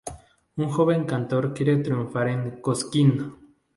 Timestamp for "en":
2.29-2.59